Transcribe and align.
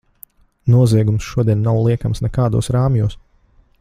Noziegums 0.75 1.27
šodien 1.33 1.61
nav 1.67 1.77
liekams 1.89 2.25
nekādos 2.27 2.71
rāmjos. 2.77 3.19